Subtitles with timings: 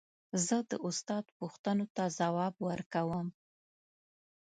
[0.45, 3.27] زه د استاد پوښتنو ته ځواب ورکوم.